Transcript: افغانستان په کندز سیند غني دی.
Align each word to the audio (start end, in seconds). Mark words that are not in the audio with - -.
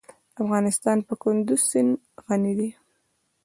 افغانستان 0.41 0.97
په 1.07 1.13
کندز 1.21 1.59
سیند 1.69 1.91
غني 2.25 2.53
دی. 2.59 2.69